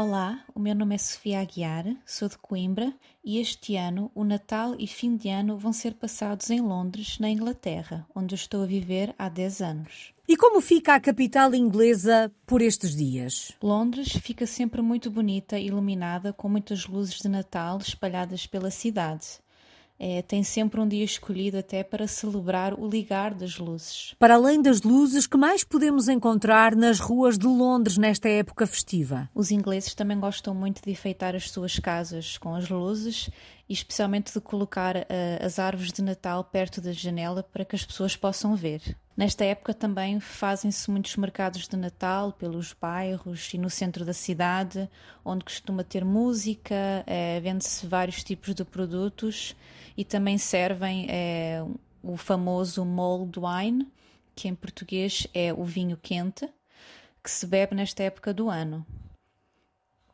[0.00, 2.94] Olá, o meu nome é Sofia Aguiar, sou de Coimbra
[3.24, 7.28] e este ano o Natal e fim de ano vão ser passados em Londres, na
[7.28, 10.14] Inglaterra, onde eu estou a viver há 10 anos.
[10.28, 13.50] E como fica a capital inglesa por estes dias?
[13.60, 19.40] Londres fica sempre muito bonita, iluminada, com muitas luzes de Natal espalhadas pela cidade.
[20.00, 24.14] É, tem sempre um dia escolhido até para celebrar o ligar das luzes.
[24.18, 29.28] Para além das luzes, que mais podemos encontrar nas ruas de Londres nesta época festiva?
[29.34, 33.28] Os ingleses também gostam muito de enfeitar as suas casas com as luzes
[33.68, 37.84] e especialmente de colocar uh, as árvores de Natal perto da janela para que as
[37.84, 38.96] pessoas possam ver.
[39.18, 44.88] Nesta época também fazem-se muitos mercados de Natal pelos bairros e no centro da cidade,
[45.24, 49.56] onde costuma ter música, eh, vende-se vários tipos de produtos
[49.96, 51.64] e também servem eh,
[52.00, 53.90] o famoso mulled wine,
[54.36, 56.48] que em português é o vinho quente,
[57.20, 58.86] que se bebe nesta época do ano.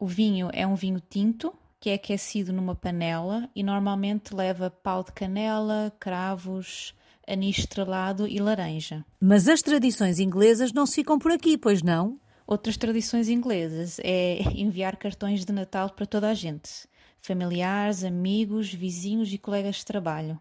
[0.00, 5.04] O vinho é um vinho tinto que é aquecido numa panela e normalmente leva pau
[5.04, 6.94] de canela, cravos,
[7.26, 9.04] anis estrelado e laranja.
[9.20, 12.18] Mas as tradições inglesas não se ficam por aqui, pois não?
[12.46, 16.86] Outras tradições inglesas é enviar cartões de Natal para toda a gente,
[17.20, 20.38] familiares, amigos, vizinhos e colegas de trabalho.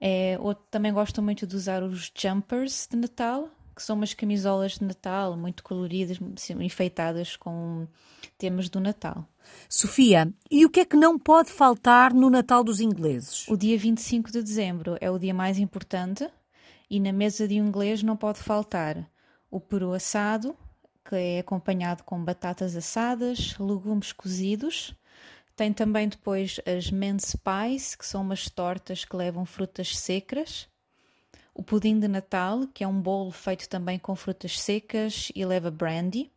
[0.00, 4.72] É, outro, também gostam muito de usar os jumpers de Natal, que são umas camisolas
[4.72, 6.18] de Natal muito coloridas,
[6.60, 7.86] enfeitadas com
[8.38, 9.26] temas do Natal.
[9.68, 13.46] Sofia, e o que é que não pode faltar no Natal dos ingleses?
[13.48, 16.28] O dia 25 de dezembro é o dia mais importante
[16.88, 19.10] e na mesa de um inglês não pode faltar
[19.50, 20.56] o peru assado,
[21.08, 24.94] que é acompanhado com batatas assadas, legumes cozidos.
[25.56, 30.68] Tem também depois as mince pies, que são umas tortas que levam frutas secas
[31.54, 35.70] o pudim de Natal, que é um bolo feito também com frutas secas e leva
[35.70, 36.30] brandy.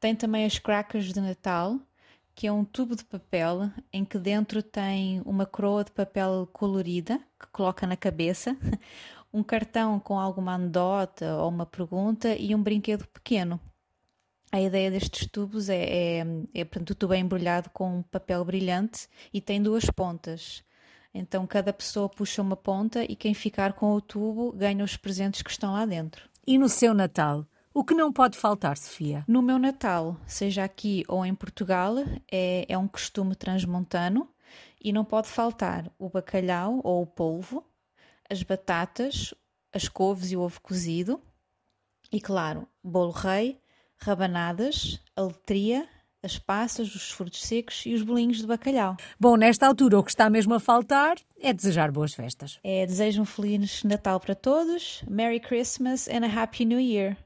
[0.00, 1.78] Tem também as crackers de Natal,
[2.34, 7.18] que é um tubo de papel em que dentro tem uma coroa de papel colorida
[7.38, 8.56] que coloca na cabeça,
[9.32, 13.60] um cartão com alguma anedota ou uma pergunta e um brinquedo pequeno.
[14.50, 18.44] A ideia destes tubos é, é, é portanto, o tubo é embrulhado com um papel
[18.44, 20.64] brilhante e tem duas pontas.
[21.12, 25.42] Então cada pessoa puxa uma ponta e quem ficar com o tubo ganha os presentes
[25.42, 26.28] que estão lá dentro.
[26.46, 27.46] E no seu Natal?
[27.74, 29.24] O que não pode faltar, Sofia?
[29.28, 31.94] No meu Natal, seja aqui ou em Portugal,
[32.30, 34.28] é, é um costume transmontano
[34.82, 37.64] e não pode faltar o bacalhau ou o polvo,
[38.28, 39.34] as batatas,
[39.72, 41.20] as couves e o ovo cozido
[42.10, 43.60] e, claro, bolo rei,
[43.98, 45.88] rabanadas, a letria,
[46.22, 48.96] as passas, os frutos secos e os bolinhos de bacalhau.
[49.18, 52.58] Bom, nesta altura o que está mesmo a faltar é desejar boas festas.
[52.64, 57.16] É, desejo um feliz Natal para todos, Merry Christmas and a Happy New Year.